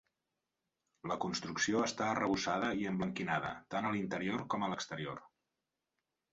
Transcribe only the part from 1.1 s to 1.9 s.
La construcció